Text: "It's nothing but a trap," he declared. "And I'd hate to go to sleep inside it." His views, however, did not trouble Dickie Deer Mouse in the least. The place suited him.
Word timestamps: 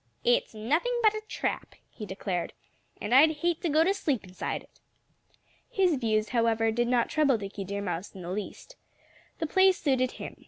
"It's 0.23 0.55
nothing 0.55 0.99
but 1.03 1.13
a 1.13 1.21
trap," 1.27 1.75
he 1.91 2.07
declared. 2.07 2.53
"And 2.99 3.13
I'd 3.13 3.37
hate 3.43 3.61
to 3.61 3.69
go 3.69 3.83
to 3.83 3.93
sleep 3.93 4.23
inside 4.23 4.63
it." 4.63 4.79
His 5.69 5.95
views, 5.95 6.29
however, 6.29 6.71
did 6.71 6.87
not 6.87 7.07
trouble 7.07 7.37
Dickie 7.37 7.65
Deer 7.65 7.83
Mouse 7.83 8.15
in 8.15 8.23
the 8.23 8.31
least. 8.31 8.77
The 9.37 9.45
place 9.45 9.77
suited 9.77 10.13
him. 10.13 10.37